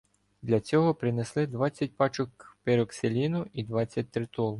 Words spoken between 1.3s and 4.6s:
двадцять пачок піроксиліну і двадцять тритолу.